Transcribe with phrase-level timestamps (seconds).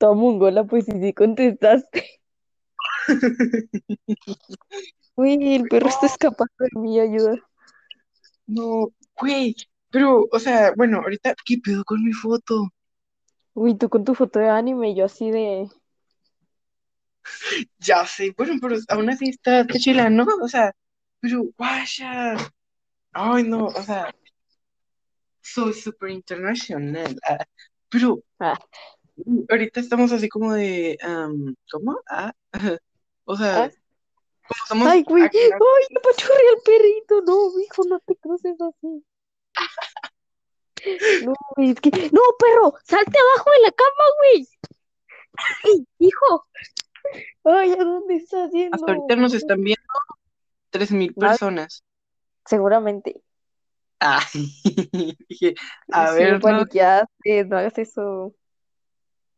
[0.00, 2.04] Toda mongola, pues sí, sí contestaste.
[5.14, 7.36] Uy, el perro está escapando de mí, ayuda.
[8.46, 9.54] No, güey,
[9.90, 12.68] pero, o sea, bueno, ahorita, ¿qué pedo con mi foto?
[13.54, 15.68] Uy, tú con tu foto de anime, yo así de.
[17.78, 20.26] Ya sé, bueno, pero aún así está chila, ¿no?
[20.42, 20.72] O sea,
[21.20, 22.36] pero, guaya.
[23.12, 24.14] Ay, no, o sea,
[25.42, 27.16] soy súper internacional.
[27.28, 27.44] ah,
[27.88, 28.58] pero Ah,
[29.48, 30.98] ahorita estamos así como de,
[31.70, 32.00] ¿cómo?
[32.08, 32.32] Ah,
[33.24, 33.70] o sea, ah.
[34.46, 35.22] como somos Ay, güey.
[35.24, 35.30] Ay,
[35.90, 37.22] me apachurré al perrito.
[37.22, 39.04] No, hijo, no te cruces así.
[41.26, 41.90] No, güey, es que.
[41.90, 44.48] No, perro, salte abajo de la cama, güey.
[45.64, 46.46] Ey, hijo.
[47.44, 48.74] Ay, ¿a dónde estás yendo?
[48.74, 49.82] hasta ahorita nos están viendo
[50.70, 51.84] tres mil personas.
[52.46, 53.20] Seguramente.
[54.00, 54.24] Ah,
[55.28, 55.54] dije,
[55.92, 58.34] a Sí, ver, no, paniqueaste, no hagas eso.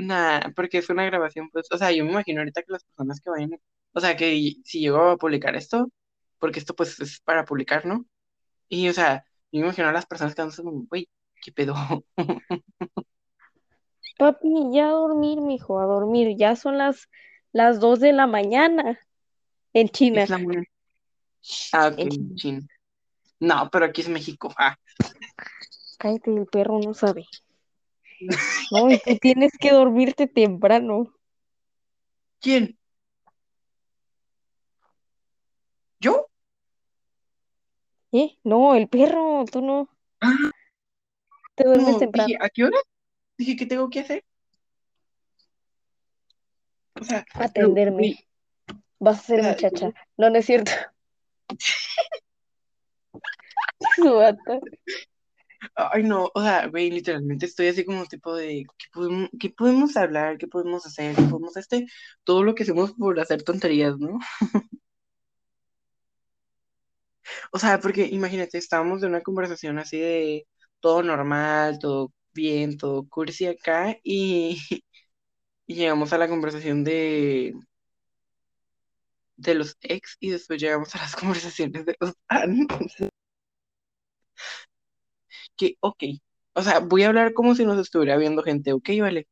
[0.00, 3.20] Nada, porque es una grabación, pues, o sea, yo me imagino ahorita que las personas
[3.20, 3.50] que vayan,
[3.92, 5.90] o sea, que si llego a publicar esto,
[6.38, 8.06] porque esto pues es para publicar, ¿no?
[8.68, 11.08] Y, o sea, yo me imagino a las personas que andan como, güey,
[11.42, 11.74] ¿qué pedo?
[14.18, 16.36] Papi, ya a dormir, mijo, a dormir.
[16.36, 17.08] Ya son las,
[17.52, 18.98] las 2 de la mañana
[19.72, 20.22] en China.
[20.24, 20.38] Es la.
[21.72, 22.34] Ah, ok, En China.
[22.34, 22.68] chin.
[23.40, 24.52] No, pero aquí es México.
[24.58, 24.76] Ah,
[25.98, 27.26] Cállate, el perro no sabe.
[28.70, 31.12] No, y tú tienes que dormirte temprano.
[32.40, 32.78] ¿quién?
[36.00, 36.26] ¿Yo?
[38.12, 38.38] ¿Eh?
[38.44, 39.88] No, el perro, tú no.
[40.20, 40.34] Ah,
[41.54, 42.26] Te duermes no, temprano.
[42.26, 42.78] dije, ¿a qué hora?
[43.38, 44.24] Dije, ¿qué tengo que hacer?
[47.00, 48.26] O sea, Atenderme.
[48.98, 49.92] Vas a ser muchacha.
[50.16, 50.72] No, no es cierto.
[53.96, 54.60] Su bata.
[55.74, 59.96] Ay, no, o sea, güey, literalmente estoy así como tipo de, ¿qué podemos, qué podemos
[59.96, 60.36] hablar?
[60.38, 61.16] ¿Qué podemos hacer?
[61.16, 61.86] ¿Qué podemos este?
[62.24, 64.18] Todo lo que hacemos por hacer tonterías, ¿no?
[67.52, 70.46] O sea, porque imagínate, estábamos de una conversación así de
[70.80, 74.58] todo normal, todo bien, todo cursi acá, y,
[75.66, 77.54] llegamos a la conversación de,
[79.36, 82.66] de los ex, y después llegamos a las conversaciones de los an.
[85.60, 86.02] Que, ok,
[86.54, 89.28] o sea, voy a hablar como si nos estuviera viendo gente, ok, vale.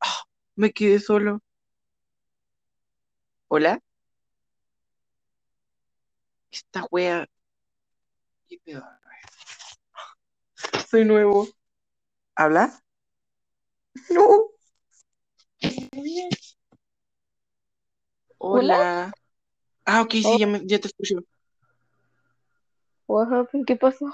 [0.00, 0.22] Ah,
[0.56, 1.40] me quedé solo.
[3.48, 3.80] Hola,
[6.50, 7.26] esta wea.
[8.48, 8.82] ¿Qué pedo?
[10.88, 11.48] Soy nuevo.
[12.36, 12.82] ¿Habla?
[14.10, 14.50] No.
[18.38, 19.12] Hola.
[19.84, 21.16] Ah, ok, sí, ya, me- ya te escucho.
[23.06, 23.66] What happened?
[23.66, 24.06] ¿Qué pasó?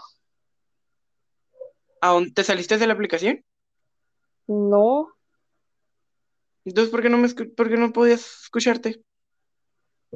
[2.01, 3.45] ¿Aún te saliste de la aplicación?
[4.49, 5.09] No.
[6.65, 9.03] Entonces, ¿por qué no me escu- por qué no podías escucharte?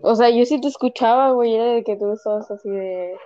[0.02, 3.16] O sea, yo sí te escuchaba, güey, era de que tú estabas así de,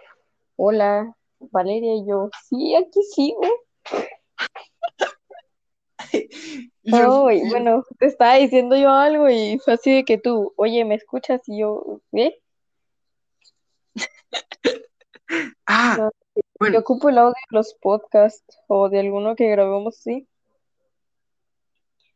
[0.56, 3.40] hola, Valeria, y yo, sí, aquí sigo.
[6.84, 10.86] No, güey, bueno, te estaba diciendo yo algo y fue así de que tú, oye,
[10.86, 11.42] ¿me escuchas?
[11.46, 12.38] Y yo, ¿eh?
[15.66, 16.10] Ah, No,
[16.58, 20.26] bueno, Yo ocupo el audio de los podcasts o de alguno que grabemos así.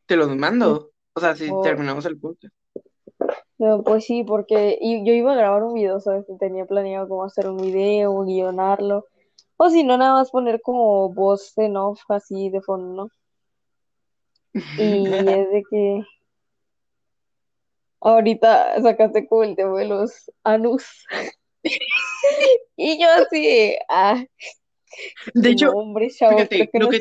[0.06, 0.91] te los mando.
[1.15, 2.55] O sea, si O- terminamos el podcast.
[3.59, 6.27] No, pues sí, porque yo iba a grabar un video, ¿sabes?
[6.41, 9.06] Tenía planeado como hacer un video, guionarlo.
[9.56, 13.09] O si no, nada más poner como voz en off así de fondo, ¿no?
[14.53, 14.61] Y
[15.39, 16.03] es de que
[18.00, 20.84] ahorita sacaste como el tema de los anus.
[22.77, 24.25] Y yo así, de, ah,
[25.34, 27.00] De hecho, no, hombre, chavos, fíjate, que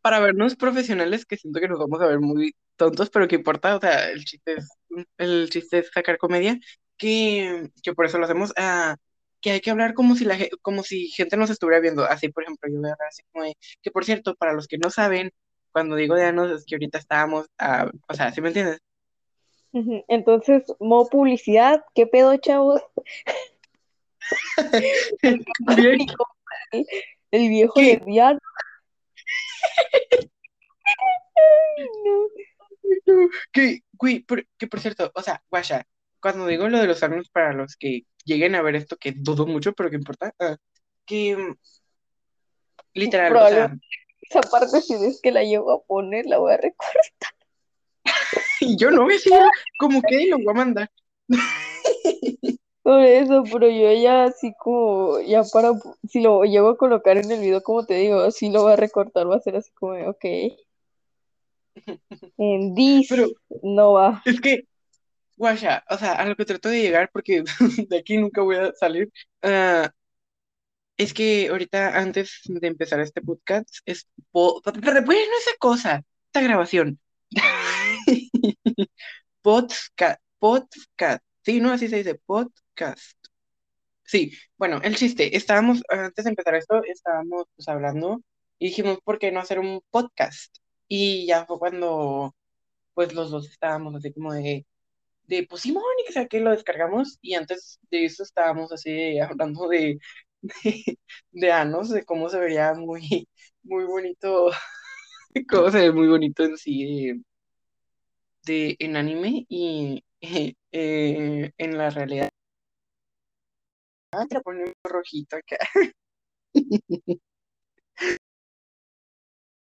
[0.00, 3.76] para vernos profesionales, que siento que nos vamos a ver muy tontos, pero que importa,
[3.76, 4.68] o sea, el chiste es,
[5.18, 6.58] el chiste es sacar comedia,
[6.96, 8.96] que, que por eso lo hacemos, ah,
[9.40, 12.04] que hay que hablar como si la como si gente nos estuviera viendo.
[12.04, 14.66] Así, por ejemplo, yo voy a hablar así como de, que por cierto, para los
[14.66, 15.32] que no saben,
[15.72, 18.80] cuando digo de anos es que ahorita estábamos, ah, o sea, ¿sí me entiendes?
[20.08, 22.82] Entonces, modo publicidad, ¿qué pedo, chavos?
[27.30, 27.96] El viejo ¿Qué?
[27.98, 28.38] lesbiano.
[33.06, 33.28] No.
[33.52, 35.86] que, güey, por- que por cierto, o sea, guacha,
[36.20, 39.46] cuando digo lo de los anos para los que lleguen a ver esto, que dudo
[39.46, 40.56] mucho, pero que importa, ah,
[41.06, 41.56] que mm,
[42.94, 43.76] literal, o sea,
[44.22, 47.02] esa parte, si es que la llego a poner, la voy a recordar.
[48.60, 49.16] y yo no me
[49.78, 50.90] como que lo voy a mandar.
[52.88, 55.72] Por eso, pero yo ya así como, ya para,
[56.08, 58.76] si lo llego a colocar en el video, como te digo, si lo voy a
[58.76, 60.24] recortar, va a ser así como, ok.
[62.38, 63.26] En this Pero
[63.62, 64.22] no va.
[64.24, 64.62] es que,
[65.36, 67.44] guasha, o sea, a lo que trato de llegar, porque
[67.90, 69.10] de aquí nunca voy a salir,
[69.42, 69.90] ah,
[70.96, 76.98] es que ahorita, antes de empezar este podcast, es, po- bueno, esa cosa, esta grabación,
[79.42, 82.67] podcast, podcast, sí, no, así se dice, podcast.
[84.04, 88.22] Sí, bueno, el chiste, estábamos, antes de empezar esto, estábamos pues, hablando
[88.58, 90.56] y dijimos, ¿por qué no hacer un podcast?
[90.88, 92.34] Y ya fue cuando,
[92.94, 94.66] pues los dos estábamos así como de,
[95.24, 99.18] de pues Simón, y que sea que lo descargamos, y antes de eso estábamos así
[99.20, 99.98] hablando de,
[100.42, 100.98] de,
[101.32, 103.28] de Anos, de cómo se vería muy,
[103.64, 104.50] muy bonito,
[105.50, 107.22] cómo se ve muy bonito en sí de,
[108.44, 110.04] de- en anime y
[110.72, 112.30] eh, en la realidad.
[114.12, 115.56] Ah, te pone un rojito acá.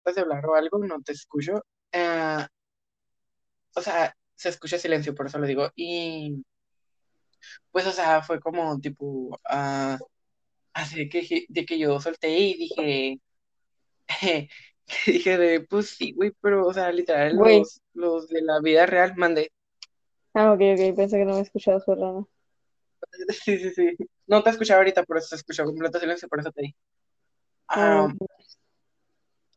[0.03, 0.79] ¿Puedes hablar o algo?
[0.85, 1.62] No te escucho.
[1.93, 2.49] Ah,
[3.75, 5.71] o sea, se escucha silencio, por eso lo digo.
[5.77, 6.44] Y
[7.71, 9.99] pues, o sea, fue como tipo, ah,
[10.75, 13.21] así que, de que yo solté y dije,
[14.06, 14.49] que
[15.06, 19.15] dije de, pues sí, güey, pero, o sea, literal, los, los de la vida real
[19.17, 19.50] mandé.
[20.35, 22.27] Ah, ok, ok, pensé que no me escuchabas, perdón.
[23.44, 23.96] Sí, sí, sí.
[24.26, 26.76] No te escuchaba ahorita, por eso se escuchó completo silencio, por eso te dije.
[27.69, 28.12] Ah, Ah,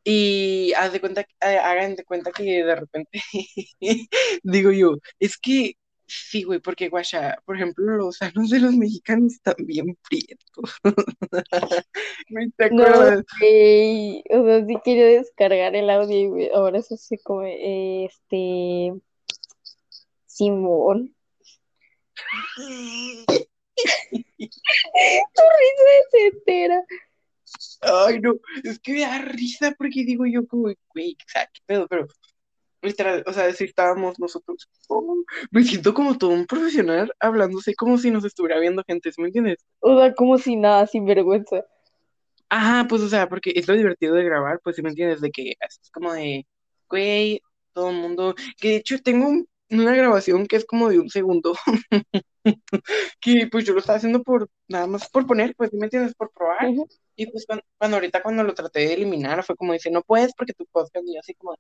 [0.04, 3.20] y haz de cuenta, eh, hagan de cuenta que de repente
[4.44, 5.74] digo yo, es que
[6.08, 10.76] sí, güey, porque guacha, por ejemplo, los sanos de los mexicanos están bien prietos.
[12.58, 13.26] ¿Te no, acuerdas?
[13.40, 14.24] güey.
[14.30, 18.94] O sea, sí quería descargar el audio y güey, ahora eso sí como, este,
[20.28, 21.16] Simón.
[22.56, 22.64] Tu
[25.60, 26.84] risa es entera.
[27.82, 30.64] Ay, no, es que me da risa porque digo yo como,
[30.94, 32.08] güey, o sea, qué pedo, pero
[32.82, 37.98] literal, o sea, si estábamos nosotros, oh, me siento como todo un profesional hablándose como
[37.98, 39.58] si nos estuviera viendo gente, ¿sí ¿me entiendes?
[39.80, 41.66] O sea, como si nada, sin vergüenza.
[42.50, 45.22] Ajá, pues, o sea, porque es lo divertido de grabar, pues, ¿sí me entiendes?
[45.22, 46.46] De que es como de,
[46.90, 47.42] güey,
[47.74, 51.10] todo el mundo, que de hecho tengo un- una grabación que es como de un
[51.10, 51.56] segundo,
[53.20, 56.14] que pues yo lo estaba haciendo por, nada más por poner, pues, ¿sí me entiendes?
[56.16, 56.68] Por probar.
[57.16, 60.34] Y pues cuando, cuando ahorita cuando lo traté de eliminar fue como dice, no puedes
[60.36, 61.56] porque tu podcast, y yo así como,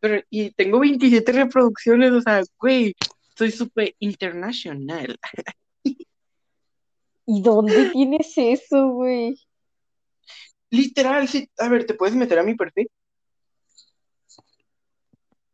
[0.00, 2.94] pero, y tengo 27 reproducciones, o sea, güey,
[3.36, 5.18] soy súper internacional.
[7.26, 9.38] ¿Y dónde tienes eso, güey?
[10.70, 12.90] Literal, sí, a ver, ¿te puedes meter a mi perfil?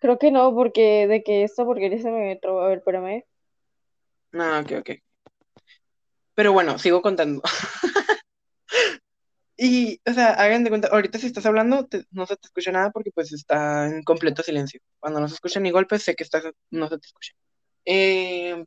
[0.01, 2.63] Creo que no, porque de que esta porquería se me trabó.
[2.63, 3.25] A ver, espérame.
[4.33, 4.91] No, ok, ok.
[6.35, 7.43] Pero bueno, sigo contando.
[9.63, 12.73] Y, o sea, hagan de cuenta, ahorita si estás hablando, te- no se te escucha
[12.73, 14.81] nada porque pues está en completo silencio.
[14.99, 17.35] Cuando no se escuchan ni golpes, sé que estás, no se te escucha.
[17.85, 18.65] Eh,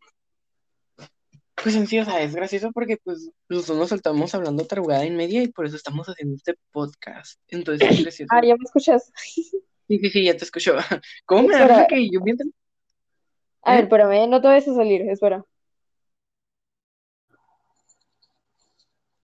[1.55, 5.03] pues en sí, o sea, es gracioso porque pues los dos nos saltamos hablando tarugada
[5.03, 7.39] y media y por eso estamos haciendo este podcast.
[7.47, 8.29] Entonces es gracioso.
[8.31, 9.11] Ah, ¿ya me escuchas?
[9.87, 10.75] Sí, sí, sí, ya te escucho.
[11.25, 12.49] ¿Cómo me da que yo mientras...
[13.63, 13.83] A ver, ¿Eh?
[13.83, 15.45] espérame, no te vayas a salir, espera.